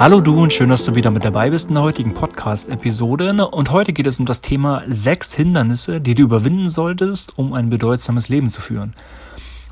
[0.00, 3.46] Hallo du und schön, dass du wieder mit dabei bist in der heutigen Podcast-Episode.
[3.48, 7.68] Und heute geht es um das Thema sechs Hindernisse, die du überwinden solltest, um ein
[7.68, 8.94] bedeutsames Leben zu führen.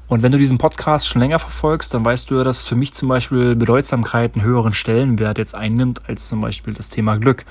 [0.07, 2.93] Und wenn du diesen Podcast schon länger verfolgst, dann weißt du ja, dass für mich
[2.93, 7.47] zum Beispiel Bedeutsamkeit einen höheren Stellenwert jetzt einnimmt als zum Beispiel das Thema Glück.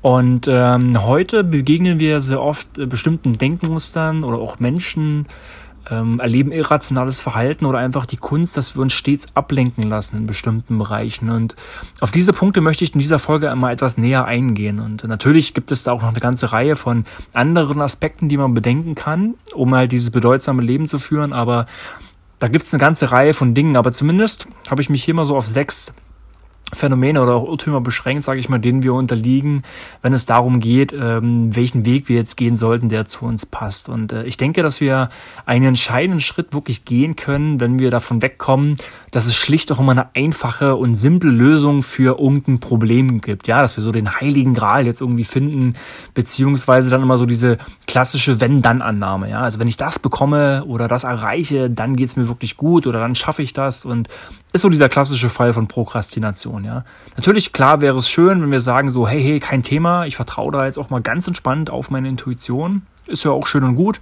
[0.00, 5.26] Und ähm, heute begegnen wir sehr oft äh, bestimmten Denkmustern oder auch Menschen,
[5.90, 10.26] ähm, erleben irrationales Verhalten oder einfach die Kunst, dass wir uns stets ablenken lassen in
[10.26, 11.30] bestimmten Bereichen.
[11.30, 11.56] Und
[12.00, 14.80] auf diese Punkte möchte ich in dieser Folge einmal etwas näher eingehen.
[14.80, 18.54] Und natürlich gibt es da auch noch eine ganze Reihe von anderen Aspekten, die man
[18.54, 21.32] bedenken kann, um halt dieses bedeutsame Leben zu führen.
[21.32, 21.66] Aber
[22.38, 23.76] da gibt es eine ganze Reihe von Dingen.
[23.76, 25.92] Aber zumindest habe ich mich hier mal so auf sechs
[26.72, 29.62] Phänomene oder auch Irrtümer beschränkt, sage ich mal, denen wir unterliegen,
[30.02, 33.88] wenn es darum geht, ähm, welchen Weg wir jetzt gehen sollten, der zu uns passt.
[33.88, 35.08] Und äh, ich denke, dass wir
[35.46, 38.76] einen entscheidenden Schritt wirklich gehen können, wenn wir davon wegkommen,
[39.10, 43.48] dass es schlicht auch immer eine einfache und simple Lösung für irgendein Problem gibt.
[43.48, 45.74] Ja, dass wir so den heiligen Gral jetzt irgendwie finden,
[46.14, 49.30] beziehungsweise dann immer so diese klassische Wenn-Dann-Annahme.
[49.30, 53.00] Ja, also wenn ich das bekomme oder das erreiche, dann geht's mir wirklich gut oder
[53.00, 54.08] dann schaffe ich das und
[54.52, 56.84] ist so dieser klassische Fall von Prokrastination, ja.
[57.16, 60.52] Natürlich, klar wäre es schön, wenn wir sagen so, hey, hey, kein Thema, ich vertraue
[60.52, 62.82] da jetzt auch mal ganz entspannt auf meine Intuition.
[63.06, 64.00] Ist ja auch schön und gut.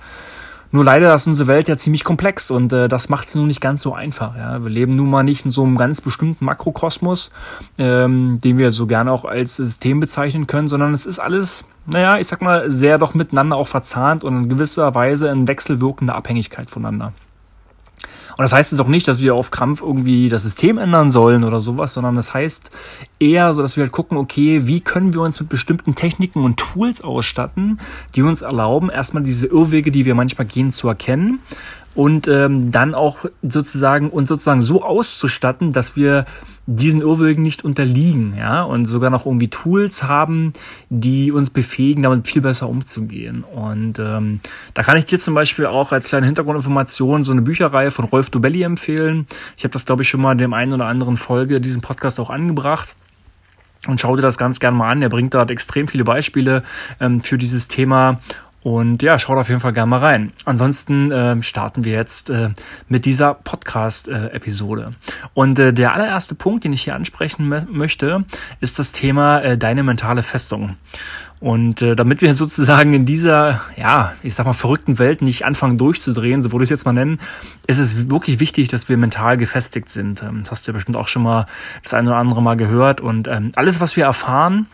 [0.71, 3.63] Nur leider ist unsere Welt ja ziemlich komplex und äh, das macht es nun nicht
[3.63, 4.37] ganz so einfach.
[4.37, 4.63] Ja?
[4.63, 7.33] Wir leben nun mal nicht in so einem ganz bestimmten Makrokosmos,
[7.79, 12.19] ähm, den wir so gerne auch als System bezeichnen können, sondern es ist alles, naja,
[12.19, 16.69] ich sag mal, sehr doch miteinander auch verzahnt und in gewisser Weise in wechselwirkender Abhängigkeit
[16.69, 17.15] voneinander.
[18.39, 21.43] Und das heißt jetzt auch nicht, dass wir auf Krampf irgendwie das System ändern sollen
[21.43, 22.71] oder sowas, sondern das heißt
[23.19, 26.57] eher so, dass wir halt gucken, okay, wie können wir uns mit bestimmten Techniken und
[26.57, 27.81] Tools ausstatten,
[28.15, 31.41] die uns erlauben, erstmal diese Irrwege, die wir manchmal gehen, zu erkennen
[31.99, 36.27] und ähm, dann auch sozusagen uns sozusagen so auszustatten, dass wir
[36.65, 40.53] diesen Irrwegen nicht unterliegen, ja, und sogar noch irgendwie Tools haben,
[40.91, 43.43] die uns befähigen, damit viel besser umzugehen.
[43.43, 44.39] Und ähm,
[44.75, 48.31] da kann ich dir zum Beispiel auch als kleine Hintergrundinformation so eine Bücherreihe von Rolf
[48.31, 49.27] Dobelli empfehlen.
[49.57, 52.21] Ich habe das, glaube ich, schon mal in dem einen oder anderen Folge diesen Podcast
[52.21, 52.95] auch angebracht.
[53.89, 55.03] Und schau dir das ganz gerne mal an.
[55.03, 56.63] Er bringt dort extrem viele Beispiele
[57.01, 58.21] ähm, für dieses Thema
[58.69, 60.31] und ja, schaut auf jeden Fall gerne mal rein.
[60.45, 62.51] Ansonsten äh, starten wir jetzt äh,
[62.87, 64.93] mit dieser Podcast-Episode.
[65.33, 68.27] Und äh, der allererste Punkt, den ich hier ansprechen möchte,
[68.61, 70.77] ist das Thema äh, deine mentale Festung.
[71.41, 75.79] Und äh, damit wir sozusagen in dieser, ja, ich sag mal, verrückten Welt nicht anfangen
[75.79, 77.21] durchzudrehen, so würde ich es jetzt mal nennen,
[77.67, 80.23] ist es wirklich wichtig, dass wir mental gefestigt sind.
[80.23, 81.47] Ähm, das hast du ja bestimmt auch schon mal
[81.83, 83.01] das eine oder andere Mal gehört.
[83.01, 84.67] Und ähm, alles, was wir erfahren,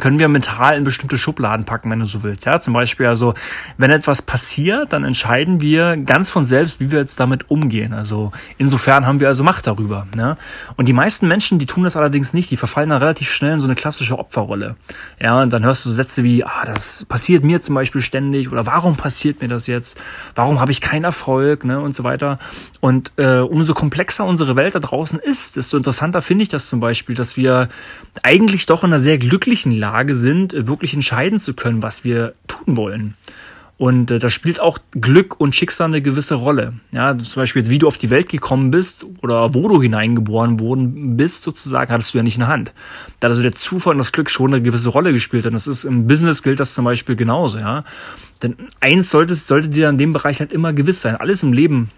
[0.00, 2.44] können wir mental in bestimmte Schubladen packen, wenn du so willst.
[2.46, 3.34] Ja, zum Beispiel also,
[3.76, 7.92] wenn etwas passiert, dann entscheiden wir ganz von selbst, wie wir jetzt damit umgehen.
[7.92, 10.06] Also insofern haben wir also Macht darüber.
[10.14, 10.36] Ne?
[10.76, 12.50] Und die meisten Menschen, die tun das allerdings nicht.
[12.50, 14.76] Die verfallen dann relativ schnell in so eine klassische Opferrolle.
[15.20, 18.66] Ja, und dann hörst du Sätze wie, ah, das passiert mir zum Beispiel ständig oder
[18.66, 20.00] warum passiert mir das jetzt?
[20.34, 21.64] Warum habe ich keinen Erfolg?
[21.64, 21.80] Ne?
[21.80, 22.38] Und so weiter.
[22.80, 26.80] Und äh, umso komplexer unsere Welt da draußen ist, desto interessanter finde ich das zum
[26.80, 27.68] Beispiel, dass wir
[28.22, 32.34] eigentlich doch in einer sehr glücklichen Lage sind, äh, wirklich entscheiden zu können, was wir
[32.46, 33.16] tun wollen.
[33.82, 36.74] Und äh, da spielt auch Glück und Schicksal eine gewisse Rolle.
[36.92, 40.60] Ja, zum Beispiel jetzt, wie du auf die Welt gekommen bist oder wo du hineingeboren
[40.60, 42.72] worden bist, sozusagen, hattest du ja nicht in der Hand.
[43.18, 45.46] Da hat also der Zufall und das Glück schon eine gewisse Rolle gespielt.
[45.46, 47.82] Und das ist im Business gilt das zum Beispiel genauso, ja.
[48.40, 51.16] Denn eins sollte, sollte dir in dem Bereich halt immer gewiss sein.
[51.16, 51.90] Alles im Leben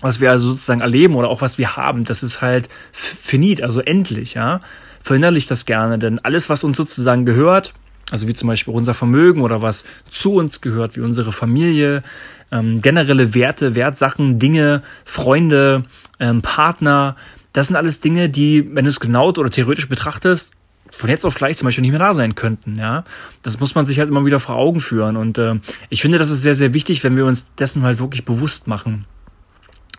[0.00, 3.80] was wir also sozusagen erleben oder auch was wir haben, das ist halt finit, also
[3.80, 4.60] endlich, ja
[5.02, 7.74] verinnerlicht das gerne, denn alles, was uns sozusagen gehört,
[8.10, 12.02] also wie zum Beispiel unser Vermögen oder was zu uns gehört, wie unsere Familie,
[12.50, 15.84] ähm, generelle Werte, Wertsachen, Dinge, Freunde,
[16.20, 17.16] ähm, Partner,
[17.52, 20.54] das sind alles Dinge, die, wenn du es genau oder theoretisch betrachtest,
[20.90, 23.04] von jetzt auf gleich zum Beispiel nicht mehr da sein könnten, ja.
[23.42, 25.16] Das muss man sich halt immer wieder vor Augen führen.
[25.16, 25.54] Und äh,
[25.88, 29.06] ich finde, das ist sehr, sehr wichtig, wenn wir uns dessen halt wirklich bewusst machen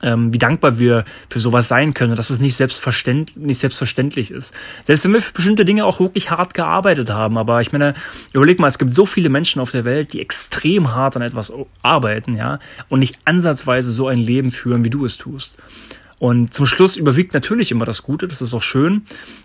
[0.01, 4.53] ähm, wie dankbar wir für sowas sein können, dass es nicht selbstverständlich, nicht selbstverständlich ist.
[4.83, 7.93] Selbst wenn wir für bestimmte Dinge auch wirklich hart gearbeitet haben, aber ich meine,
[8.33, 11.53] überleg mal, es gibt so viele Menschen auf der Welt, die extrem hart an etwas
[11.81, 12.59] arbeiten, ja,
[12.89, 15.57] und nicht ansatzweise so ein Leben führen, wie du es tust.
[16.19, 19.01] Und zum Schluss überwiegt natürlich immer das Gute, das ist auch schön.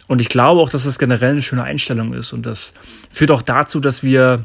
[0.07, 2.33] Und ich glaube auch, dass das generell eine schöne Einstellung ist.
[2.33, 2.73] Und das
[3.11, 4.45] führt auch dazu, dass wir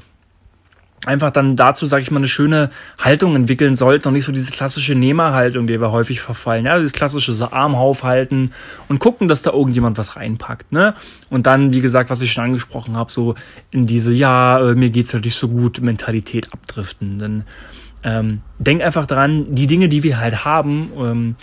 [1.05, 4.51] einfach dann dazu, sage ich mal, eine schöne Haltung entwickeln sollten und nicht so diese
[4.51, 6.65] klassische Nehmerhaltung, die wir häufig verfallen.
[6.65, 8.51] Ja, dieses klassische so Arm aufhalten
[8.87, 10.71] und gucken, dass da irgendjemand was reinpackt.
[10.71, 10.93] Ne?
[11.29, 13.35] Und dann, wie gesagt, was ich schon angesprochen habe, so
[13.71, 17.19] in diese, ja, äh, mir geht's halt nicht so gut, Mentalität abdriften.
[17.19, 17.43] Denn
[18.03, 21.35] ähm, denk einfach dran, die Dinge, die wir halt haben, ähm,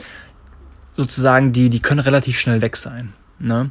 [0.92, 3.12] sozusagen, die, die können relativ schnell weg sein.
[3.38, 3.70] Ne?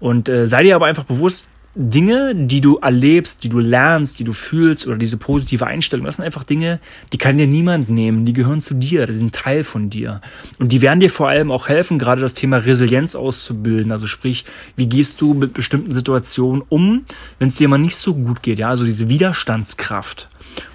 [0.00, 1.48] Und äh, sei dir aber einfach bewusst,
[1.80, 6.16] Dinge, die du erlebst, die du lernst, die du fühlst oder diese positive Einstellung, das
[6.16, 6.80] sind einfach Dinge,
[7.12, 10.20] die kann dir niemand nehmen, die gehören zu dir, die sind Teil von dir.
[10.58, 13.92] Und die werden dir vor allem auch helfen, gerade das Thema Resilienz auszubilden.
[13.92, 14.44] Also sprich,
[14.74, 17.04] wie gehst du mit bestimmten Situationen um,
[17.38, 20.28] wenn es dir mal nicht so gut geht, ja, also diese Widerstandskraft.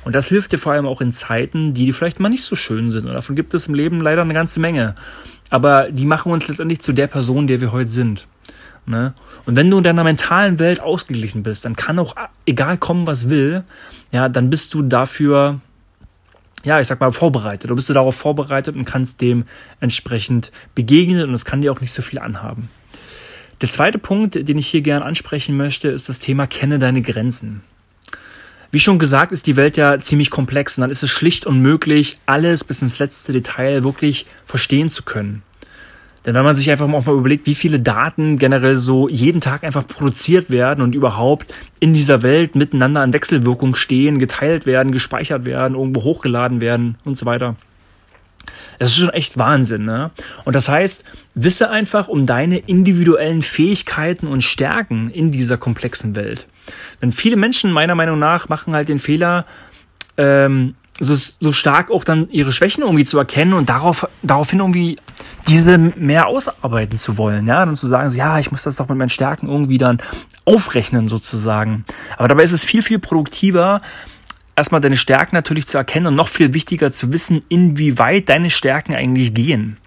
[0.05, 2.91] Und das hilft dir vor allem auch in Zeiten, die vielleicht mal nicht so schön
[2.91, 3.07] sind.
[3.07, 4.95] Und davon gibt es im Leben leider eine ganze Menge.
[5.49, 8.25] Aber die machen uns letztendlich zu der Person, der wir heute sind.
[8.85, 9.13] Ne?
[9.45, 12.15] Und wenn du in deiner mentalen Welt ausgeglichen bist, dann kann auch
[12.45, 13.63] egal kommen, was will,
[14.11, 15.61] ja, dann bist du dafür,
[16.63, 17.69] ja, ich sag mal, vorbereitet.
[17.69, 19.45] Du bist du darauf vorbereitet und kannst dem
[19.79, 22.69] entsprechend begegnen und es kann dir auch nicht so viel anhaben.
[23.61, 27.63] Der zweite Punkt, den ich hier gerne ansprechen möchte, ist das Thema kenne deine Grenzen.
[28.71, 32.17] Wie schon gesagt, ist die Welt ja ziemlich komplex und dann ist es schlicht unmöglich,
[32.25, 35.43] alles bis ins letzte Detail wirklich verstehen zu können.
[36.25, 39.63] Denn wenn man sich einfach auch mal überlegt, wie viele Daten generell so jeden Tag
[39.63, 45.45] einfach produziert werden und überhaupt in dieser Welt miteinander in Wechselwirkung stehen, geteilt werden, gespeichert
[45.45, 47.55] werden, irgendwo hochgeladen werden und so weiter.
[48.79, 50.11] Das ist schon echt Wahnsinn, ne?
[50.45, 51.03] Und das heißt,
[51.35, 56.47] wisse einfach um deine individuellen Fähigkeiten und Stärken in dieser komplexen Welt.
[57.01, 59.45] Denn viele Menschen meiner Meinung nach machen halt den Fehler,
[60.17, 64.97] ähm, so, so stark auch dann ihre Schwächen irgendwie zu erkennen und darauf, daraufhin irgendwie
[65.47, 68.87] diese mehr ausarbeiten zu wollen, ja, dann zu sagen, so, ja, ich muss das doch
[68.87, 70.01] mit meinen Stärken irgendwie dann
[70.45, 71.85] aufrechnen sozusagen.
[72.17, 73.81] Aber dabei ist es viel, viel produktiver,
[74.55, 78.93] erstmal deine Stärken natürlich zu erkennen und noch viel wichtiger zu wissen, inwieweit deine Stärken
[78.93, 79.77] eigentlich gehen.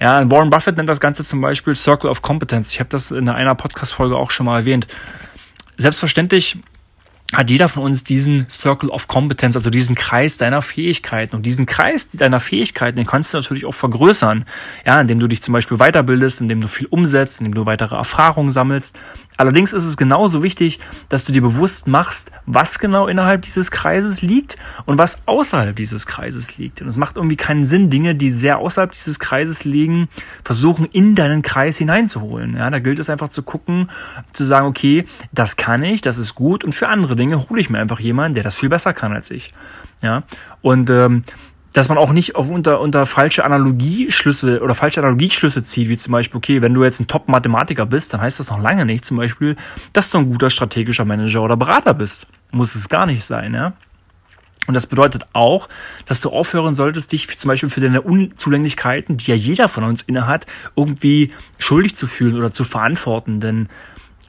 [0.00, 2.72] Ja, Warren Buffett nennt das Ganze zum Beispiel Circle of Competence.
[2.72, 4.86] Ich habe das in einer Podcast-Folge auch schon mal erwähnt.
[5.76, 6.58] Selbstverständlich
[7.34, 11.34] hat jeder von uns diesen Circle of Competence, also diesen Kreis deiner Fähigkeiten.
[11.34, 14.44] Und diesen Kreis deiner Fähigkeiten, den kannst du natürlich auch vergrößern.
[14.86, 18.52] Ja, indem du dich zum Beispiel weiterbildest, indem du viel umsetzt, indem du weitere Erfahrungen
[18.52, 18.96] sammelst.
[19.38, 20.78] Allerdings ist es genauso wichtig,
[21.08, 24.56] dass du dir bewusst machst, was genau innerhalb dieses Kreises liegt
[24.86, 26.80] und was außerhalb dieses Kreises liegt.
[26.80, 30.08] Und es macht irgendwie keinen Sinn, Dinge, die sehr außerhalb dieses Kreises liegen,
[30.44, 32.54] versuchen in deinen Kreis hineinzuholen.
[32.56, 33.90] Ja, da gilt es einfach zu gucken,
[34.32, 37.70] zu sagen, okay, das kann ich, das ist gut und für andere Dinge hole ich
[37.70, 39.52] mir einfach jemanden, der das viel besser kann als ich.
[40.02, 40.24] Ja,
[40.62, 41.24] und ähm,
[41.76, 46.12] dass man auch nicht auf unter, unter falsche Analogieschlüsse oder falsche Analogieschlüsse zieht, wie zum
[46.12, 49.18] Beispiel, okay, wenn du jetzt ein Top-Mathematiker bist, dann heißt das noch lange nicht zum
[49.18, 49.56] Beispiel,
[49.92, 52.26] dass du ein guter strategischer Manager oder Berater bist.
[52.50, 53.74] Muss es gar nicht sein, ja.
[54.66, 55.68] Und das bedeutet auch,
[56.06, 60.00] dass du aufhören solltest, dich zum Beispiel für deine Unzulänglichkeiten, die ja jeder von uns
[60.00, 60.46] innehat,
[60.76, 63.40] irgendwie schuldig zu fühlen oder zu verantworten.
[63.40, 63.68] Denn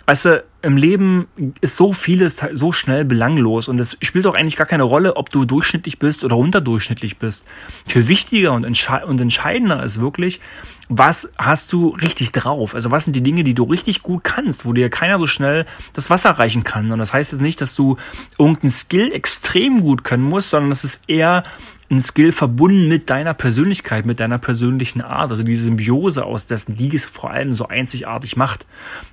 [0.05, 1.29] weißt du, im Leben
[1.61, 5.29] ist so vieles so schnell belanglos und es spielt auch eigentlich gar keine Rolle, ob
[5.29, 7.47] du durchschnittlich bist oder unterdurchschnittlich bist.
[7.85, 10.41] Viel wichtiger und, entsche und entscheidender ist wirklich,
[10.89, 12.75] was hast du richtig drauf?
[12.75, 15.65] Also was sind die Dinge, die du richtig gut kannst, wo dir keiner so schnell
[15.93, 16.91] das Wasser reichen kann?
[16.91, 17.95] Und das heißt jetzt nicht, dass du
[18.37, 21.43] irgendeinen Skill extrem gut können musst, sondern das ist eher
[21.89, 26.75] ein Skill verbunden mit deiner Persönlichkeit, mit deiner persönlichen Art, also diese Symbiose aus dessen,
[26.75, 28.65] die es vor allem so einzigartig macht.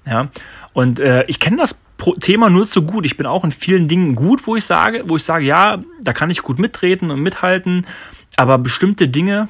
[0.07, 0.29] Ja,
[0.73, 1.81] und äh, ich kenne das
[2.21, 3.07] Thema nur zu gut.
[3.07, 6.13] Ich bin auch in vielen Dingen gut, wo ich sage, wo ich sage, ja, da
[6.13, 7.87] kann ich gut mittreten und mithalten,
[8.37, 9.49] aber bestimmte Dinge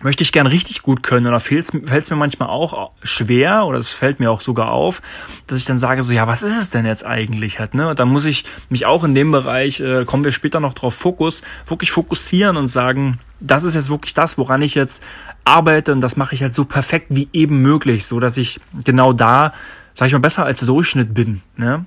[0.00, 3.88] möchte ich gern richtig gut können da fällt es mir manchmal auch schwer oder es
[3.88, 5.02] fällt mir auch sogar auf,
[5.46, 7.88] dass ich dann sage so, ja, was ist es denn jetzt eigentlich halt, ne?
[7.88, 10.94] Und dann muss ich mich auch in dem Bereich, äh, kommen wir später noch drauf,
[10.94, 15.02] Fokus, wirklich fokussieren und sagen, das ist jetzt wirklich das, woran ich jetzt
[15.44, 19.12] arbeite und das mache ich halt so perfekt wie eben möglich, so dass ich genau
[19.12, 19.52] da,
[19.94, 21.84] sag ich mal, besser als der Durchschnitt bin, ne?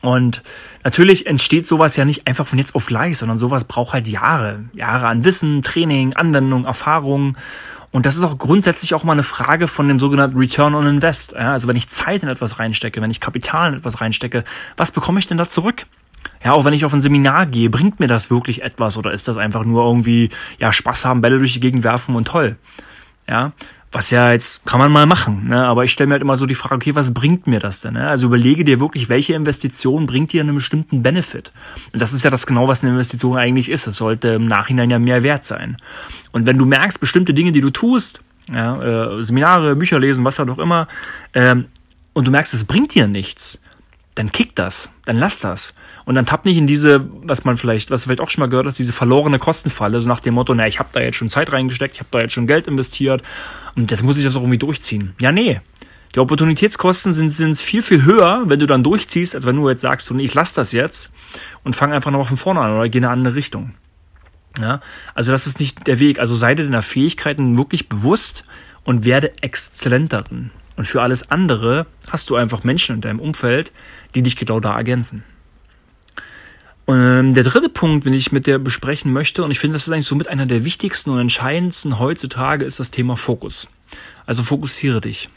[0.00, 0.42] Und
[0.84, 4.64] natürlich entsteht sowas ja nicht einfach von jetzt auf gleich, sondern sowas braucht halt Jahre.
[4.72, 7.36] Jahre an Wissen, Training, Anwendung, Erfahrung.
[7.90, 11.32] Und das ist auch grundsätzlich auch mal eine Frage von dem sogenannten Return on Invest.
[11.32, 14.44] Ja, also wenn ich Zeit in etwas reinstecke, wenn ich Kapital in etwas reinstecke,
[14.76, 15.86] was bekomme ich denn da zurück?
[16.44, 19.26] Ja, auch wenn ich auf ein Seminar gehe, bringt mir das wirklich etwas oder ist
[19.26, 22.56] das einfach nur irgendwie, ja, Spaß haben, Bälle durch die Gegend werfen und toll?
[23.28, 23.52] Ja,
[23.90, 25.66] was ja jetzt kann man mal machen, ne?
[25.66, 27.94] aber ich stelle mir halt immer so die Frage, okay, was bringt mir das denn?
[27.94, 28.06] Ne?
[28.06, 31.52] Also überlege dir wirklich, welche Investition bringt dir einen bestimmten Benefit?
[31.92, 33.86] Und das ist ja das genau, was eine Investition eigentlich ist.
[33.86, 35.78] Es sollte im Nachhinein ja mehr wert sein.
[36.32, 38.20] Und wenn du merkst, bestimmte Dinge, die du tust,
[38.52, 40.86] ja, äh, Seminare, Bücher lesen, was halt auch immer,
[41.32, 41.66] ähm,
[42.12, 43.60] und du merkst, es bringt dir nichts,
[44.16, 45.72] dann kick das, dann lass das.
[46.08, 48.64] Und dann tapp nicht in diese, was man vielleicht, was vielleicht auch schon mal gehört
[48.64, 51.52] hast, diese verlorene Kostenfalle, so nach dem Motto, na, ich habe da jetzt schon Zeit
[51.52, 53.22] reingesteckt, ich habe da jetzt schon Geld investiert
[53.76, 55.12] und jetzt muss ich das auch irgendwie durchziehen.
[55.20, 55.60] Ja, nee.
[56.14, 59.82] Die Opportunitätskosten sind, sind viel, viel höher, wenn du dann durchziehst, als wenn du jetzt
[59.82, 61.12] sagst, so, nee, ich lass das jetzt
[61.62, 63.74] und fang einfach noch von vorne an oder geh in eine andere Richtung.
[64.58, 64.80] Ja,
[65.14, 66.20] also das ist nicht der Weg.
[66.20, 68.44] Also sei dir deiner Fähigkeiten wirklich bewusst
[68.82, 70.16] und werde exzellent.
[70.30, 73.72] Und für alles andere hast du einfach Menschen in deinem Umfeld,
[74.14, 75.22] die dich genau da ergänzen.
[76.88, 79.86] Und ähm, der dritte Punkt, den ich mit dir besprechen möchte, und ich finde, das
[79.86, 83.68] ist eigentlich so mit einer der wichtigsten und entscheidendsten heutzutage, ist das Thema Fokus.
[84.24, 85.28] Also fokussiere dich.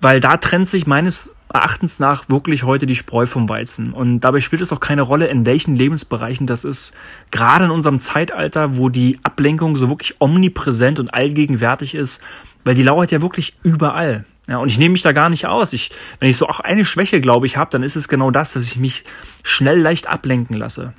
[0.00, 3.92] Weil da trennt sich meines Erachtens nach wirklich heute die Spreu vom Weizen.
[3.92, 6.94] Und dabei spielt es auch keine Rolle, in welchen Lebensbereichen das ist.
[7.30, 12.22] Gerade in unserem Zeitalter, wo die Ablenkung so wirklich omnipräsent und allgegenwärtig ist,
[12.64, 14.24] weil die lauert ja wirklich überall.
[14.50, 15.72] Ja, und ich nehme mich da gar nicht aus.
[15.72, 18.54] Ich, wenn ich so auch eine Schwäche, glaube ich, habe, dann ist es genau das,
[18.54, 19.04] dass ich mich
[19.44, 20.92] schnell leicht ablenken lasse.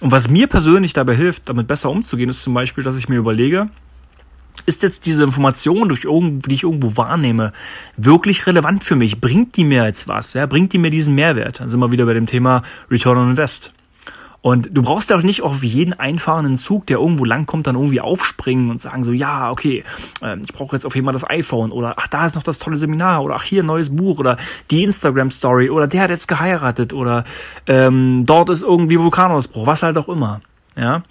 [0.00, 3.14] Und was mir persönlich dabei hilft, damit besser umzugehen, ist zum Beispiel, dass ich mir
[3.14, 3.70] überlege,
[4.66, 7.52] ist jetzt diese Information, die ich irgendwo wahrnehme,
[7.96, 9.20] wirklich relevant für mich?
[9.20, 10.34] Bringt die mir jetzt was?
[10.34, 10.46] Ja?
[10.46, 11.60] Bringt die mir diesen Mehrwert?
[11.60, 13.72] Dann sind wir wieder bei dem Thema Return on Invest.
[14.46, 18.00] Und du brauchst ja auch nicht auf jeden einfahrenden Zug, der irgendwo langkommt, dann irgendwie
[18.00, 19.82] aufspringen und sagen so, ja, okay,
[20.22, 22.60] äh, ich brauche jetzt auf jeden Fall das iPhone oder ach, da ist noch das
[22.60, 24.36] tolle Seminar oder ach, hier ein neues Buch oder
[24.70, 27.24] die Instagram-Story oder der hat jetzt geheiratet oder
[27.66, 30.40] ähm, dort ist irgendwie Vulkanausbruch, was halt auch immer.
[30.76, 31.02] Ja,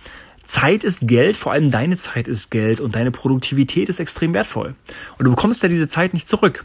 [0.46, 4.76] Zeit ist Geld, vor allem deine Zeit ist Geld und deine Produktivität ist extrem wertvoll.
[5.18, 6.64] Und du bekommst ja diese Zeit nicht zurück.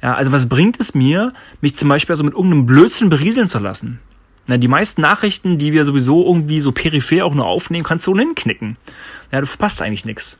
[0.00, 3.58] Ja, also was bringt es mir, mich zum Beispiel also mit irgendeinem Blödsinn berieseln zu
[3.58, 4.00] lassen?
[4.46, 8.12] Na, die meisten Nachrichten, die wir sowieso irgendwie so peripher auch nur aufnehmen, kannst du
[8.12, 8.76] ohnehin knicken.
[9.32, 10.38] Ja, du verpasst eigentlich nichts.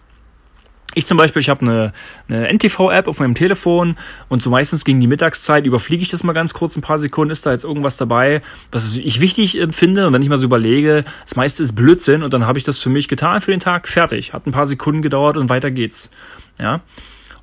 [0.94, 1.92] Ich zum Beispiel, ich habe eine,
[2.26, 3.96] eine NTV-App auf meinem Telefon
[4.28, 7.32] und so meistens gegen die Mittagszeit überfliege ich das mal ganz kurz ein paar Sekunden,
[7.32, 8.40] ist da jetzt irgendwas dabei,
[8.72, 12.22] was ich wichtig äh, finde und wenn ich mal so überlege, das meiste ist Blödsinn
[12.22, 14.32] und dann habe ich das für mich getan für den Tag, fertig.
[14.32, 16.10] Hat ein paar Sekunden gedauert und weiter geht's.
[16.58, 16.80] Ja.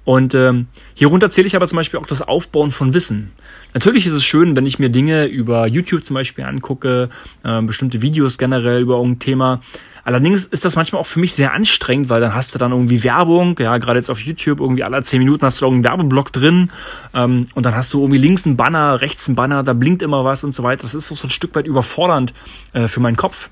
[0.05, 3.31] Und ähm, hierunter zähle ich aber zum Beispiel auch das Aufbauen von Wissen.
[3.73, 7.09] Natürlich ist es schön, wenn ich mir Dinge über YouTube zum Beispiel angucke,
[7.43, 9.61] äh, bestimmte Videos generell über irgendein Thema.
[10.05, 13.05] Allerdings ist das manchmal auch für mich sehr anstrengend, weil dann hast du dann irgendwie
[13.05, 16.71] Werbung, ja, gerade jetzt auf YouTube, irgendwie alle zehn Minuten hast du irgendeinen Werbeblock drin
[17.13, 20.25] ähm, und dann hast du irgendwie links einen Banner, rechts einen Banner, da blinkt immer
[20.25, 20.81] was und so weiter.
[20.81, 22.33] Das ist so ein Stück weit überfordernd
[22.73, 23.49] äh, für meinen Kopf.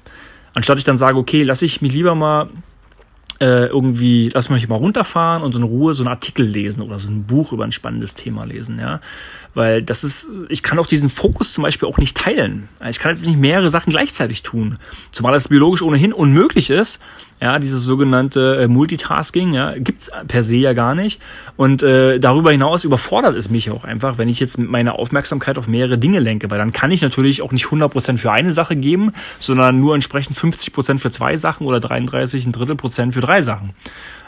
[0.53, 2.49] Anstatt ich dann sage, okay, lass ich mich lieber mal
[3.41, 7.09] äh, irgendwie, lass mich mal runterfahren und in Ruhe so einen Artikel lesen oder so
[7.09, 9.01] ein Buch über ein spannendes Thema lesen, ja.
[9.55, 12.69] Weil das ist, ich kann auch diesen Fokus zum Beispiel auch nicht teilen.
[12.87, 14.77] Ich kann jetzt nicht mehrere Sachen gleichzeitig tun.
[15.11, 17.01] Zumal das biologisch ohnehin unmöglich ist.
[17.41, 21.19] Ja, dieses sogenannte äh, Multitasking, ja, gibt's per se ja gar nicht.
[21.57, 25.67] Und äh, darüber hinaus überfordert es mich auch einfach, wenn ich jetzt meine Aufmerksamkeit auf
[25.67, 29.11] mehrere Dinge lenke, weil dann kann ich natürlich auch nicht 100% für eine Sache geben,
[29.39, 33.73] sondern nur entsprechend 50% für zwei Sachen oder 33 ein Drittel Prozent für drei Sachen.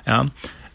[0.07, 0.25] Ja,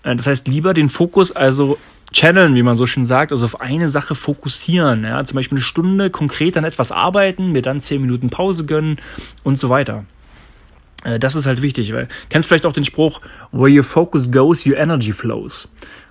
[0.04, 1.76] äh, das heißt, lieber den Fokus also
[2.12, 5.02] channeln, wie man so schön sagt, also auf eine Sache fokussieren.
[5.02, 8.94] Ja, zum Beispiel eine Stunde konkret an etwas arbeiten, mir dann zehn Minuten Pause gönnen
[9.42, 10.04] und so weiter.
[11.04, 13.20] Äh, das ist halt wichtig, weil kennst vielleicht auch den Spruch,
[13.52, 15.68] where your focus goes, your energy flows.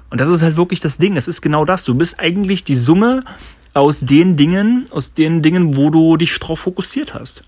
[0.09, 1.15] Und das ist halt wirklich das Ding.
[1.15, 1.83] Das ist genau das.
[1.83, 3.23] Du bist eigentlich die Summe
[3.73, 7.43] aus den Dingen, aus den Dingen, wo du dich drauf fokussiert hast.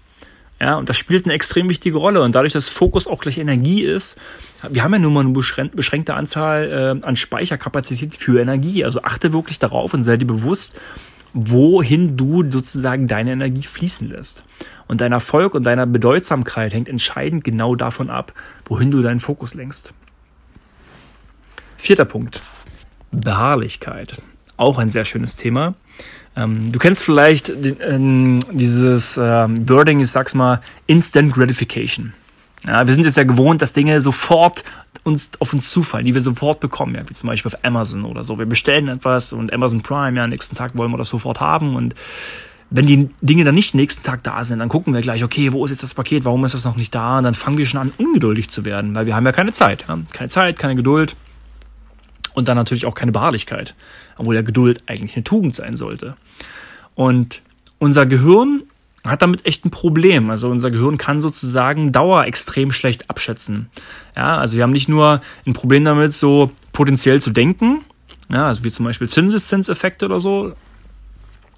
[0.61, 2.21] Ja, und das spielt eine extrem wichtige Rolle.
[2.21, 4.19] Und dadurch, dass Fokus auch gleich Energie ist,
[4.69, 8.83] wir haben ja nur mal eine beschränkte Anzahl äh, an Speicherkapazität für Energie.
[8.83, 10.75] Also achte wirklich darauf und sei dir bewusst,
[11.33, 14.43] wohin du sozusagen deine Energie fließen lässt.
[14.87, 18.33] Und dein Erfolg und deiner Bedeutsamkeit hängt entscheidend genau davon ab,
[18.65, 19.93] wohin du deinen Fokus lenkst.
[21.77, 22.41] Vierter Punkt.
[23.11, 24.21] Beharrlichkeit.
[24.57, 25.75] Auch ein sehr schönes Thema.
[26.35, 32.13] Ähm, du kennst vielleicht ähm, dieses ähm, Wording, ich sag's mal, Instant Gratification.
[32.67, 34.63] Ja, wir sind es ja gewohnt, dass Dinge sofort
[35.03, 38.23] uns auf uns zufallen, die wir sofort bekommen, ja, wie zum Beispiel auf Amazon oder
[38.23, 38.37] so.
[38.37, 41.95] Wir bestellen etwas und Amazon Prime, ja, nächsten Tag wollen wir das sofort haben und
[42.71, 45.65] wenn die Dinge dann nicht nächsten Tag da sind, dann gucken wir gleich, okay, wo
[45.65, 47.17] ist jetzt das Paket, warum ist das noch nicht da?
[47.17, 49.85] Und dann fangen wir schon an, ungeduldig zu werden, weil wir haben ja keine Zeit.
[49.87, 49.97] Ja?
[50.11, 51.15] Keine Zeit, keine Geduld
[52.33, 53.73] und dann natürlich auch keine Beharrlichkeit,
[54.17, 56.15] obwohl ja Geduld eigentlich eine Tugend sein sollte.
[56.93, 57.41] Und
[57.79, 58.63] unser Gehirn
[59.03, 60.29] hat damit echt ein Problem.
[60.29, 63.69] Also unser Gehirn kann sozusagen Dauer extrem schlecht abschätzen.
[64.15, 67.81] Ja, also wir haben nicht nur ein Problem damit, so potenziell zu denken,
[68.29, 70.53] ja, also wie zum Beispiel Zinseszinseffekte oder so,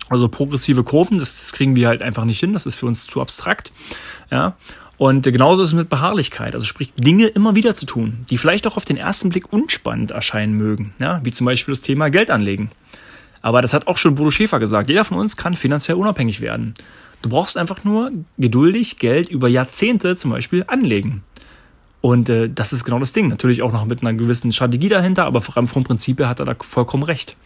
[0.09, 3.05] also progressive Kurven, das, das kriegen wir halt einfach nicht hin, das ist für uns
[3.05, 3.71] zu abstrakt.
[4.29, 4.55] Ja,
[4.97, 8.67] und genauso ist es mit Beharrlichkeit, also sprich Dinge immer wieder zu tun, die vielleicht
[8.67, 12.29] auch auf den ersten Blick unspannend erscheinen mögen, ja, wie zum Beispiel das Thema Geld
[12.29, 12.69] anlegen.
[13.41, 16.75] Aber das hat auch schon Bodo Schäfer gesagt, jeder von uns kann finanziell unabhängig werden.
[17.21, 21.23] Du brauchst einfach nur geduldig Geld über Jahrzehnte zum Beispiel anlegen.
[22.01, 23.27] Und äh, das ist genau das Ding.
[23.27, 26.39] Natürlich auch noch mit einer gewissen Strategie dahinter, aber vor allem vom Prinzip her hat
[26.39, 27.37] er da vollkommen recht.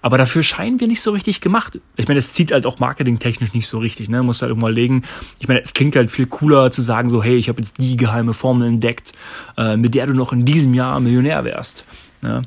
[0.00, 1.80] Aber dafür scheinen wir nicht so richtig gemacht.
[1.96, 4.22] Ich meine, es zieht halt auch marketingtechnisch nicht so richtig, ne?
[4.22, 5.02] Muss halt irgendwann legen.
[5.40, 7.96] Ich meine, es klingt halt viel cooler zu sagen, so, hey, ich habe jetzt die
[7.96, 9.12] geheime Formel entdeckt,
[9.56, 11.84] äh, mit der du noch in diesem Jahr Millionär wärst.
[12.22, 12.42] Ne?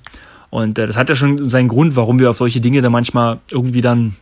[0.49, 3.39] Und äh, das hat ja schon seinen Grund, warum wir auf solche Dinge dann manchmal
[3.49, 4.15] irgendwie dann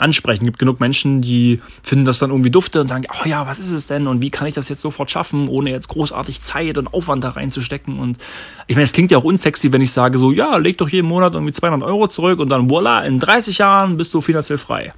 [0.00, 0.44] ansprechen.
[0.44, 3.58] Es gibt genug Menschen, die finden das dann irgendwie dufte und sagen, oh ja, was
[3.58, 6.78] ist es denn und wie kann ich das jetzt sofort schaffen, ohne jetzt großartig Zeit
[6.78, 7.98] und Aufwand da reinzustecken.
[7.98, 8.18] Und
[8.66, 11.08] ich meine, es klingt ja auch unsexy, wenn ich sage so, ja, leg doch jeden
[11.08, 14.92] Monat irgendwie 200 Euro zurück und dann voila, in 30 Jahren bist du finanziell frei.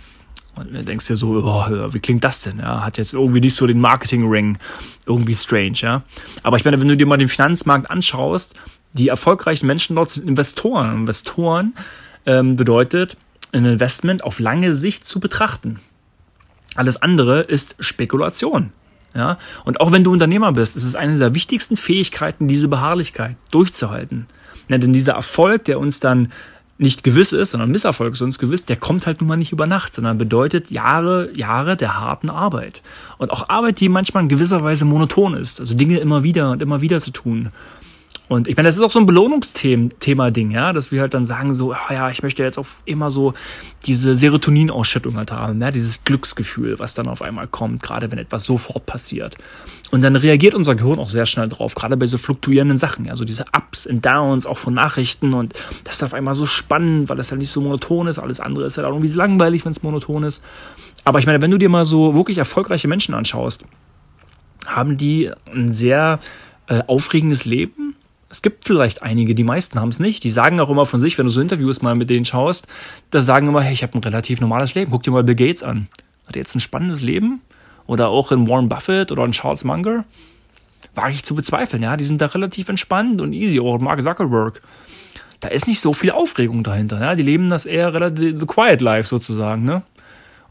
[0.57, 2.59] Und du denkst dir so, oh, wie klingt das denn?
[2.59, 4.59] Ja, hat jetzt irgendwie nicht so den Marketing-Ring,
[5.07, 6.03] irgendwie strange, ja.
[6.43, 8.55] Aber ich meine, wenn du dir mal den Finanzmarkt anschaust,
[8.93, 10.93] die erfolgreichen Menschen dort sind Investoren.
[10.95, 11.75] Investoren
[12.27, 13.17] ähm, bedeutet,
[13.53, 15.81] ein Investment auf lange Sicht zu betrachten.
[16.75, 18.73] Alles andere ist Spekulation.
[19.15, 19.39] Ja?
[19.65, 24.27] Und auch wenn du Unternehmer bist, ist es eine der wichtigsten Fähigkeiten, diese Beharrlichkeit durchzuhalten.
[24.69, 26.29] Ja, denn dieser Erfolg, der uns dann
[26.79, 29.67] nicht gewiss ist, sondern Misserfolg ist uns gewiss, der kommt halt nun mal nicht über
[29.67, 32.83] Nacht, sondern bedeutet Jahre, Jahre der harten Arbeit.
[33.19, 35.61] Und auch Arbeit, die manchmal in gewisser Weise monoton ist.
[35.61, 37.51] Also Dinge immer wieder und immer wieder zu tun.
[38.31, 41.53] Und ich meine, das ist auch so ein Belohnungsthema-Ding, ja, dass wir halt dann sagen
[41.53, 43.35] so, oh ja, ich möchte jetzt auf immer so
[43.87, 48.45] diese Serotoninausschüttung halt haben, ja, dieses Glücksgefühl, was dann auf einmal kommt, gerade wenn etwas
[48.45, 49.37] sofort passiert.
[49.91, 53.17] Und dann reagiert unser Gehirn auch sehr schnell drauf, gerade bei so fluktuierenden Sachen, ja,
[53.17, 57.09] so diese Ups und Downs, auch von Nachrichten und das ist auf einmal so spannend,
[57.09, 59.73] weil das ja nicht so monoton ist, alles andere ist ja halt irgendwie langweilig, wenn
[59.73, 60.41] es monoton ist.
[61.05, 63.65] Aber ich meine, wenn du dir mal so wirklich erfolgreiche Menschen anschaust,
[64.67, 66.21] haben die ein sehr
[66.69, 67.80] äh, aufregendes Leben,
[68.31, 70.23] es gibt vielleicht einige, die meisten haben es nicht.
[70.23, 72.69] Die sagen auch immer von sich, wenn du so Interviews mal mit denen schaust,
[73.11, 74.93] da sagen immer, hey, ich habe ein relativ normales Leben.
[74.93, 75.89] Guck dir mal Bill Gates an.
[76.27, 77.41] Hat er jetzt ein spannendes Leben?
[77.89, 80.05] Oder auch in Warren Buffett oder in Charles Munger?
[80.95, 81.97] Wage ich zu bezweifeln, ja.
[81.97, 83.59] Die sind da relativ entspannt und easy.
[83.59, 84.63] Auch Mark Zuckerberg.
[85.41, 87.17] Da ist nicht so viel Aufregung dahinter, ja.
[87.17, 89.83] Die leben das eher relativ the quiet life sozusagen, ne?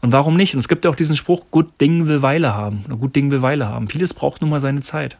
[0.02, 0.54] Und warum nicht?
[0.54, 2.84] Und es gibt ja auch diesen Spruch, gut Ding will Weile haben.
[3.00, 3.88] Gut Ding will Weile haben.
[3.88, 5.16] Vieles braucht nun mal seine Zeit.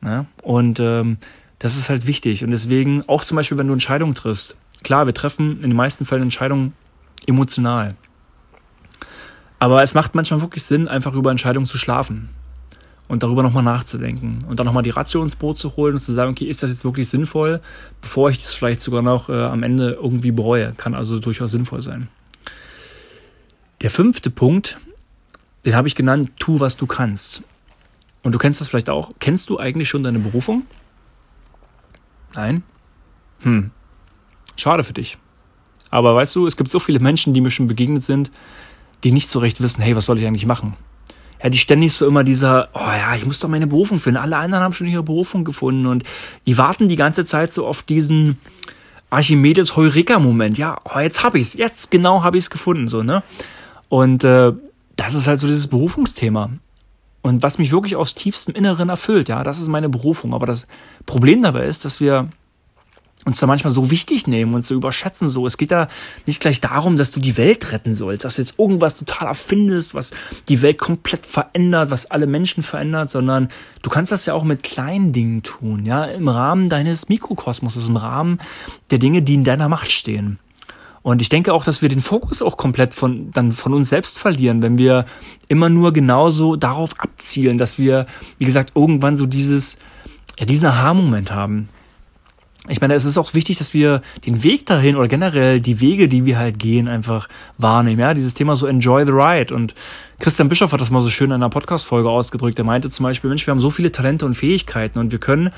[0.00, 0.26] Ne?
[0.42, 1.18] Und ähm,
[1.62, 2.42] das ist halt wichtig.
[2.42, 4.56] Und deswegen, auch zum Beispiel, wenn du Entscheidungen triffst.
[4.82, 6.72] Klar, wir treffen in den meisten Fällen Entscheidungen
[7.24, 7.94] emotional.
[9.60, 12.30] Aber es macht manchmal wirklich Sinn, einfach über Entscheidungen zu schlafen
[13.06, 16.12] und darüber nochmal nachzudenken und dann nochmal die Ratio ins Boot zu holen und zu
[16.12, 17.60] sagen, okay, ist das jetzt wirklich sinnvoll,
[18.00, 20.72] bevor ich das vielleicht sogar noch äh, am Ende irgendwie bereue.
[20.72, 22.08] Kann also durchaus sinnvoll sein.
[23.82, 24.78] Der fünfte Punkt,
[25.64, 27.44] den habe ich genannt, tu, was du kannst.
[28.24, 29.12] Und du kennst das vielleicht auch.
[29.20, 30.64] Kennst du eigentlich schon deine Berufung?
[32.34, 32.62] Nein?
[33.40, 33.70] Hm.
[34.56, 35.18] Schade für dich.
[35.90, 38.30] Aber weißt du, es gibt so viele Menschen, die mir schon begegnet sind,
[39.04, 40.74] die nicht so recht wissen, hey, was soll ich eigentlich machen?
[41.42, 44.18] Ja, die ständig so immer dieser, oh ja, ich muss doch meine Berufung finden.
[44.18, 46.04] Alle anderen haben schon ihre Berufung gefunden und
[46.46, 48.38] die warten die ganze Zeit so auf diesen
[49.10, 50.56] Archimedes Heureka Moment.
[50.56, 53.22] Ja, oh, jetzt hab ich's, jetzt genau habe ich's gefunden, so, ne?
[53.88, 54.52] Und äh,
[54.96, 56.50] das ist halt so dieses Berufungsthema.
[57.22, 60.34] Und was mich wirklich aus tiefstem Inneren erfüllt, ja, das ist meine Berufung.
[60.34, 60.66] Aber das
[61.06, 62.28] Problem dabei ist, dass wir
[63.24, 65.46] uns da manchmal so wichtig nehmen und so überschätzen so.
[65.46, 65.86] Es geht da
[66.26, 69.94] nicht gleich darum, dass du die Welt retten sollst, dass du jetzt irgendwas total erfindest,
[69.94, 70.10] was
[70.48, 73.48] die Welt komplett verändert, was alle Menschen verändert, sondern
[73.82, 77.96] du kannst das ja auch mit kleinen Dingen tun, ja, im Rahmen deines Mikrokosmoses, im
[77.96, 78.38] Rahmen
[78.90, 80.38] der Dinge, die in deiner Macht stehen.
[81.02, 84.18] Und ich denke auch, dass wir den Fokus auch komplett von, dann von uns selbst
[84.18, 85.04] verlieren, wenn wir
[85.48, 88.06] immer nur genauso darauf abzielen, dass wir,
[88.38, 89.78] wie gesagt, irgendwann so dieses,
[90.38, 91.68] ja, diesen Aha-Moment haben.
[92.68, 96.06] Ich meine, es ist auch wichtig, dass wir den Weg dahin oder generell die Wege,
[96.06, 97.98] die wir halt gehen, einfach wahrnehmen.
[98.00, 99.52] Ja, dieses Thema so enjoy the ride.
[99.52, 99.74] Und
[100.20, 102.56] Christian Bischoff hat das mal so schön in einer Podcast-Folge ausgedrückt.
[102.60, 105.50] Er meinte zum Beispiel, Mensch, wir haben so viele Talente und Fähigkeiten und wir können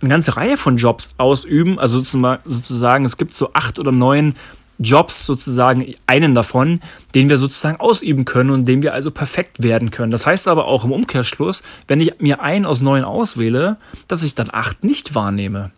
[0.00, 1.78] eine ganze Reihe von Jobs ausüben.
[1.78, 4.34] Also sozusagen, es gibt so acht oder neun
[4.82, 6.80] Jobs sozusagen einen davon,
[7.14, 10.10] den wir sozusagen ausüben können und den wir also perfekt werden können.
[10.10, 14.34] Das heißt aber auch im Umkehrschluss, wenn ich mir einen aus neun auswähle, dass ich
[14.34, 15.70] dann acht nicht wahrnehme.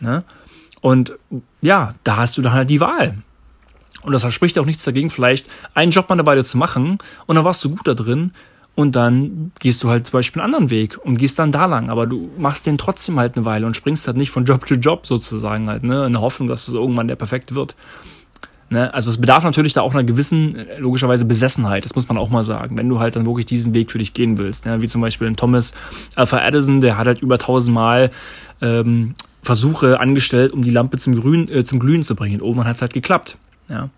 [0.00, 0.24] Ne?
[0.80, 1.12] Und
[1.60, 3.14] ja, da hast du dann halt die Wahl.
[4.02, 7.44] Und das spricht auch nichts dagegen, vielleicht einen Job mal dabei zu machen und dann
[7.44, 8.32] warst du gut da drin
[8.74, 11.88] und dann gehst du halt zum Beispiel einen anderen Weg und gehst dann da lang,
[11.88, 14.74] aber du machst den trotzdem halt eine Weile und springst halt nicht von Job zu
[14.74, 17.76] Job sozusagen halt, ne, in der Hoffnung, dass es irgendwann der perfekt wird.
[18.72, 18.92] Ne?
[18.94, 22.30] Also es bedarf natürlich da auch einer gewissen, äh, logischerweise Besessenheit, das muss man auch
[22.30, 24.64] mal sagen, wenn du halt dann wirklich diesen Weg für dich gehen willst.
[24.64, 24.80] Ne?
[24.80, 25.74] Wie zum Beispiel ein Thomas
[26.16, 28.10] Alpha Edison, der hat halt über tausendmal
[28.62, 32.40] ähm, Versuche angestellt, um die Lampe zum, Grün, äh, zum Glühen zu bringen.
[32.40, 33.36] Irgendwann hat es halt geklappt.
[33.68, 33.90] Ja?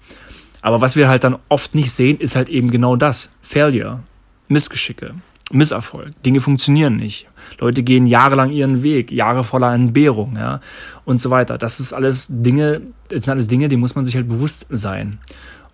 [0.60, 3.30] Aber was wir halt dann oft nicht sehen, ist halt eben genau das.
[3.42, 4.02] Failure,
[4.48, 5.14] Missgeschicke.
[5.52, 6.10] Misserfolg.
[6.24, 7.28] Dinge funktionieren nicht.
[7.60, 10.60] Leute gehen jahrelang ihren Weg, Jahre voller Entbehrung, ja,
[11.04, 11.58] und so weiter.
[11.58, 15.18] Das ist alles Dinge, das sind alles Dinge, die muss man sich halt bewusst sein.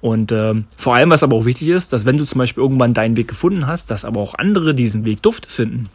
[0.00, 2.94] Und ähm, vor allem, was aber auch wichtig ist, dass wenn du zum Beispiel irgendwann
[2.94, 5.90] deinen Weg gefunden hast, dass aber auch andere diesen Weg Duft finden.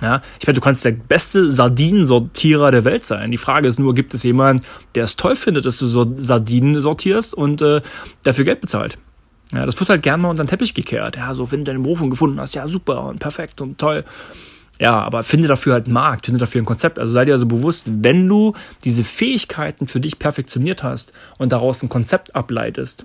[0.00, 3.30] Ja, ich meine, du kannst der beste Sardinensortierer der Welt sein.
[3.30, 4.64] Die Frage ist nur, gibt es jemanden,
[4.96, 7.80] der es toll findet, dass du so Sardinen sortierst und äh,
[8.24, 8.98] dafür Geld bezahlt?
[9.52, 11.16] Ja, das wird halt gern mal unter den Teppich gekehrt.
[11.16, 14.04] Ja, so, wenn du deine Berufung gefunden hast, ja, super und perfekt und toll.
[14.80, 16.98] Ja, aber finde dafür halt einen Markt, finde dafür ein Konzept.
[16.98, 21.82] Also sei dir also bewusst, wenn du diese Fähigkeiten für dich perfektioniert hast und daraus
[21.82, 23.04] ein Konzept ableitest,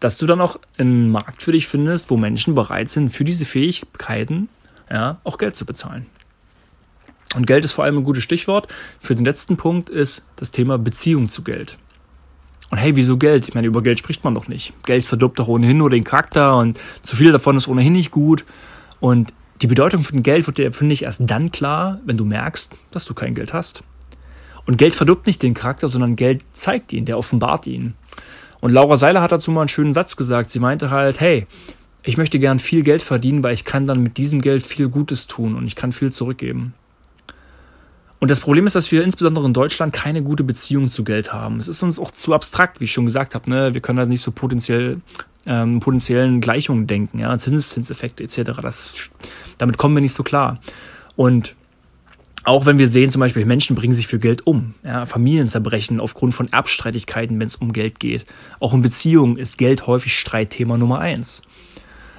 [0.00, 3.44] dass du dann auch einen Markt für dich findest, wo Menschen bereit sind, für diese
[3.44, 4.48] Fähigkeiten
[4.90, 6.06] ja, auch Geld zu bezahlen.
[7.34, 8.68] Und Geld ist vor allem ein gutes Stichwort.
[9.00, 11.76] Für den letzten Punkt ist das Thema Beziehung zu Geld.
[12.70, 13.48] Und hey, wieso Geld?
[13.48, 14.74] Ich meine, über Geld spricht man doch nicht.
[14.84, 18.44] Geld verdirbt doch ohnehin nur den Charakter und zu viel davon ist ohnehin nicht gut.
[19.00, 22.74] Und die Bedeutung von Geld wird dir, finde ich, erst dann klar, wenn du merkst,
[22.90, 23.82] dass du kein Geld hast.
[24.66, 27.94] Und Geld verdirbt nicht den Charakter, sondern Geld zeigt ihn, der offenbart ihn.
[28.60, 30.50] Und Laura Seiler hat dazu mal einen schönen Satz gesagt.
[30.50, 31.46] Sie meinte halt, hey,
[32.02, 35.26] ich möchte gern viel Geld verdienen, weil ich kann dann mit diesem Geld viel Gutes
[35.26, 36.74] tun und ich kann viel zurückgeben.
[38.20, 41.60] Und das Problem ist, dass wir insbesondere in Deutschland keine gute Beziehung zu Geld haben.
[41.60, 43.48] Es ist uns auch zu abstrakt, wie ich schon gesagt habe.
[43.48, 43.74] Ne?
[43.74, 45.00] Wir können halt nicht so potenziell
[45.46, 48.60] ähm, potenziellen Gleichungen denken, ja, Zinseszinseffekte etc.
[48.60, 49.10] Das,
[49.56, 50.58] damit kommen wir nicht so klar.
[51.16, 51.54] Und
[52.44, 56.00] auch wenn wir sehen, zum Beispiel Menschen bringen sich für Geld um, ja, Familien zerbrechen
[56.00, 58.24] aufgrund von Erbstreitigkeiten, wenn es um Geld geht.
[58.60, 61.42] Auch in Beziehungen ist Geld häufig Streitthema Nummer eins.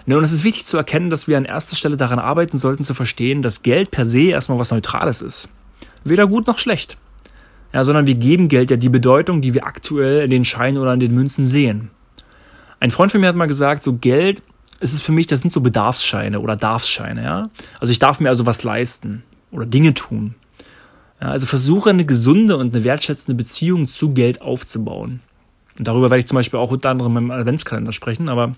[0.05, 2.83] Ne, und es ist wichtig zu erkennen, dass wir an erster Stelle daran arbeiten sollten,
[2.83, 5.49] zu verstehen, dass Geld per se erstmal was Neutrales ist.
[6.03, 6.97] Weder gut noch schlecht.
[7.73, 10.93] Ja, sondern wir geben Geld ja die Bedeutung, die wir aktuell in den Scheinen oder
[10.93, 11.91] in den Münzen sehen.
[12.79, 14.41] Ein Freund von mir hat mal gesagt, so Geld
[14.79, 17.43] ist es für mich, das sind so Bedarfsscheine oder Darfsscheine, ja.
[17.79, 20.35] Also ich darf mir also was leisten oder Dinge tun.
[21.21, 25.19] Ja, also versuche eine gesunde und eine wertschätzende Beziehung zu Geld aufzubauen.
[25.77, 28.55] Und darüber werde ich zum Beispiel auch unter anderem im Adventskalender sprechen, aber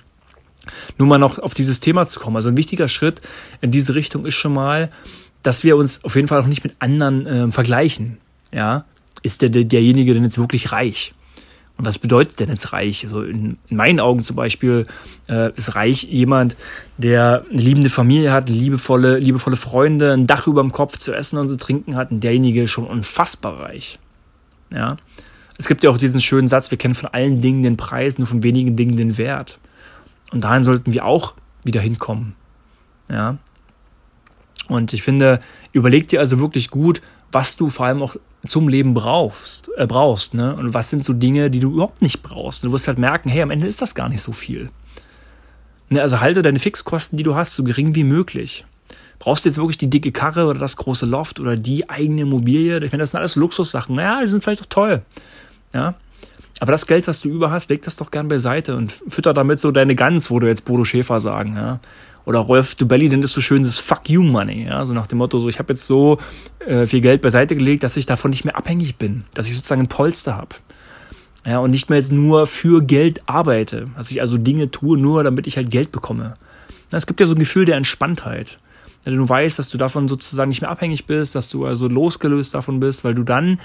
[0.98, 2.36] nur mal noch auf dieses Thema zu kommen.
[2.36, 3.22] Also ein wichtiger Schritt
[3.62, 4.92] in diese Richtung ist schon mal,
[5.44, 8.18] dass wir uns auf jeden Fall auch nicht mit anderen äh, vergleichen.
[8.54, 8.86] Ja,
[9.24, 11.14] ist der, der, derjenige denn jetzt wirklich reich?
[11.78, 13.06] Und was bedeutet denn jetzt reich?
[13.06, 14.86] Also in, in meinen Augen zum Beispiel
[15.30, 16.56] äh, ist reich jemand,
[16.98, 21.40] der eine liebende Familie hat, liebevolle, liebevolle Freunde, ein Dach über dem Kopf zu essen
[21.40, 22.12] und zu trinken hat.
[22.12, 24.00] Und derjenige schon unfassbar reich.
[24.70, 24.98] Ja.
[25.58, 28.28] Es gibt ja auch diesen schönen Satz, wir kennen von allen Dingen den Preis, nur
[28.28, 29.60] von wenigen Dingen den Wert.
[30.32, 32.36] Und dahin sollten wir auch wieder hinkommen.
[33.10, 33.38] Ja.
[34.68, 35.40] Und ich finde,
[35.74, 40.34] überleg dir also wirklich gut, was du vor allem auch zum Leben brauchst, äh, brauchst,
[40.34, 40.56] ne?
[40.56, 42.64] Und was sind so Dinge, die du überhaupt nicht brauchst?
[42.64, 44.70] Und du wirst halt merken, hey, am Ende ist das gar nicht so viel.
[45.90, 46.02] Ne?
[46.02, 48.66] Also halte deine Fixkosten, die du hast, so gering wie möglich.
[49.20, 52.84] Brauchst du jetzt wirklich die dicke Karre oder das große Loft oder die eigene Immobilie?
[52.84, 53.96] Ich meine, das sind alles Luxussachen.
[53.96, 55.04] Naja, die sind vielleicht auch toll.
[55.74, 55.94] Ja.
[56.60, 59.60] Aber das Geld, was du über hast, leg das doch gern beiseite und fütter damit
[59.60, 61.80] so deine Gans, wo du jetzt Bodo Schäfer sagen, ja.
[62.26, 64.86] Oder Rolf Dubelli nennt es so schön das Fuck You Money, ja.
[64.86, 66.18] So nach dem Motto, so ich habe jetzt so
[66.60, 69.82] äh, viel Geld beiseite gelegt, dass ich davon nicht mehr abhängig bin, dass ich sozusagen
[69.82, 70.56] ein Polster habe.
[71.46, 75.24] Ja, und nicht mehr jetzt nur für Geld arbeite, dass ich also Dinge tue, nur
[75.24, 76.36] damit ich halt Geld bekomme.
[76.92, 78.60] Ja, es gibt ja so ein Gefühl der Entspanntheit.
[79.06, 82.54] Ja, du weißt, dass du davon sozusagen nicht mehr abhängig bist, dass du also losgelöst
[82.54, 83.60] davon bist, weil du dann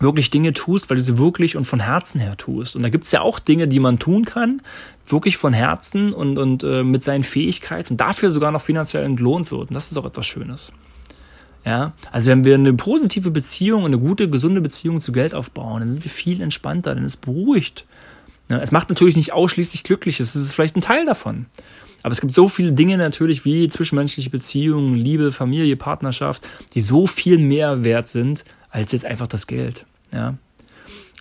[0.00, 2.76] wirklich Dinge tust, weil du sie wirklich und von Herzen her tust.
[2.76, 4.60] Und da gibt's ja auch Dinge, die man tun kann,
[5.10, 9.50] wirklich von Herzen und, und äh, mit seinen Fähigkeiten und dafür sogar noch finanziell entlohnt
[9.50, 9.68] wird.
[9.68, 10.72] Und das ist doch etwas Schönes.
[11.64, 15.90] Ja, also wenn wir eine positive Beziehung, eine gute, gesunde Beziehung zu Geld aufbauen, dann
[15.90, 17.84] sind wir viel entspannter, dann ist es beruhigt.
[18.48, 21.46] Ja, es macht natürlich nicht ausschließlich glücklich, es ist vielleicht ein Teil davon.
[22.02, 27.06] Aber es gibt so viele Dinge natürlich wie zwischenmenschliche Beziehungen, Liebe, Familie, Partnerschaft, die so
[27.06, 29.84] viel mehr wert sind als jetzt einfach das Geld.
[30.12, 30.34] Ja.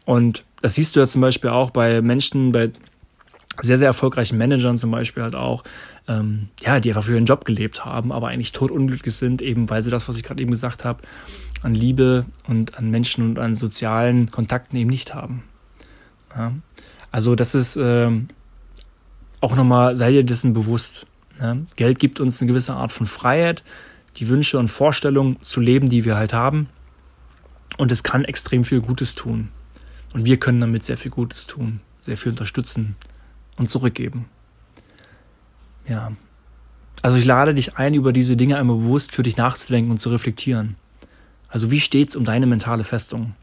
[0.05, 2.71] Und das siehst du ja zum Beispiel auch bei Menschen, bei
[3.61, 5.63] sehr, sehr erfolgreichen Managern zum Beispiel halt auch,
[6.07, 9.81] ähm, ja, die einfach für ihren Job gelebt haben, aber eigentlich totunglücklich sind, eben weil
[9.81, 11.01] sie das, was ich gerade eben gesagt habe,
[11.63, 15.43] an Liebe und an Menschen und an sozialen Kontakten eben nicht haben.
[16.35, 16.53] Ja.
[17.11, 18.27] Also das ist ähm,
[19.41, 21.07] auch nochmal, sei dir dessen bewusst.
[21.41, 21.57] Ja.
[21.75, 23.63] Geld gibt uns eine gewisse Art von Freiheit,
[24.17, 26.69] die Wünsche und Vorstellungen zu leben, die wir halt haben.
[27.77, 29.49] Und es kann extrem viel Gutes tun.
[30.13, 32.95] Und wir können damit sehr viel Gutes tun, sehr viel unterstützen
[33.57, 34.25] und zurückgeben.
[35.87, 36.11] Ja.
[37.01, 40.09] Also ich lade dich ein, über diese Dinge einmal bewusst für dich nachzudenken und zu
[40.09, 40.75] reflektieren.
[41.47, 43.35] Also wie steht's um deine mentale Festung?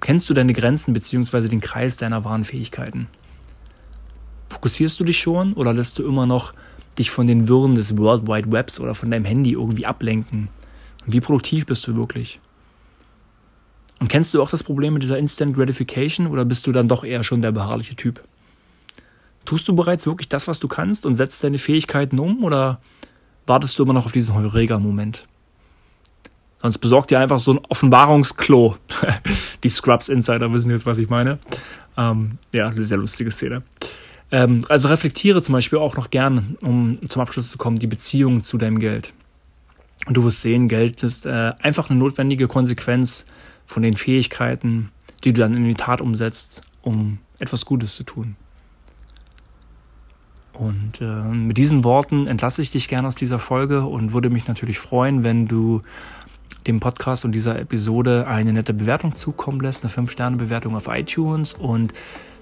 [0.00, 1.48] Kennst du deine Grenzen bzw.
[1.48, 3.06] den Kreis deiner wahren Fähigkeiten?
[4.50, 6.52] Fokussierst du dich schon oder lässt du immer noch
[6.98, 10.50] dich von den Wirren des World Wide Webs oder von deinem Handy irgendwie ablenken?
[11.06, 12.40] Und wie produktiv bist du wirklich?
[14.00, 17.04] Und kennst du auch das Problem mit dieser Instant Gratification oder bist du dann doch
[17.04, 18.22] eher schon der beharrliche Typ?
[19.44, 22.80] Tust du bereits wirklich das, was du kannst und setzt deine Fähigkeiten um oder
[23.46, 25.26] wartest du immer noch auf diesen Heureka-Moment.
[26.62, 28.76] Sonst besorgt ihr einfach so ein Offenbarungsklo.
[29.64, 31.38] Die Scrubs Insider wissen jetzt, was ich meine.
[31.96, 33.62] Ähm, ja, eine sehr lustige Szene.
[34.30, 38.42] Ähm, also reflektiere zum Beispiel auch noch gern, um zum Abschluss zu kommen, die Beziehung
[38.42, 39.12] zu deinem Geld.
[40.06, 43.26] Und du wirst sehen, Geld ist äh, einfach eine notwendige Konsequenz
[43.66, 44.90] von den Fähigkeiten,
[45.22, 48.36] die du dann in die Tat umsetzt, um etwas Gutes zu tun.
[50.54, 54.46] Und äh, mit diesen Worten entlasse ich dich gerne aus dieser Folge und würde mich
[54.46, 55.82] natürlich freuen, wenn du
[56.66, 61.54] dem Podcast und dieser Episode eine nette Bewertung zukommen lässt, eine 5-Sterne-Bewertung auf iTunes.
[61.54, 61.92] Und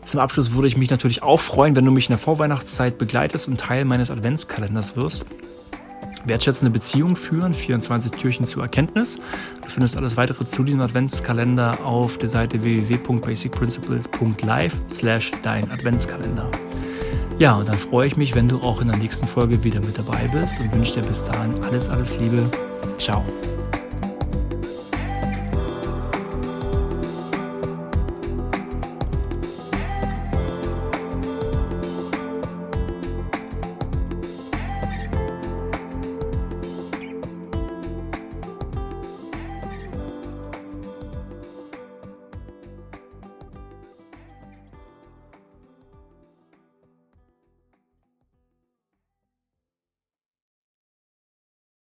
[0.02, 3.48] zum Abschluss würde ich mich natürlich auch freuen, wenn du mich in der Vorweihnachtszeit begleitest
[3.48, 5.26] und Teil meines Adventskalenders wirst.
[6.24, 9.18] Wertschätzende Beziehung führen, 24 Türchen zur Erkenntnis.
[9.60, 16.48] Du findest alles weitere zu diesem Adventskalender auf der Seite www.basicprinciples.live slash dein Adventskalender.
[17.38, 19.98] Ja, und dann freue ich mich, wenn du auch in der nächsten Folge wieder mit
[19.98, 22.50] dabei bist und wünsche dir bis dahin alles, alles Liebe.
[22.98, 23.24] Ciao.